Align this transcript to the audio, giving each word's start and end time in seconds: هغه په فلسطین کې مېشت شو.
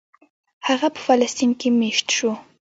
هغه 0.67 0.87
په 0.95 0.99
فلسطین 1.07 1.51
کې 1.59 1.69
مېشت 1.79 2.07
شو. 2.17 2.31